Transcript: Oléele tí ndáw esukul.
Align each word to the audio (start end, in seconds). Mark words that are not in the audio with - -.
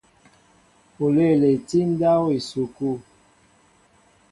Oléele 1.03 1.51
tí 1.67 1.79
ndáw 1.91 2.23
esukul. 2.37 2.97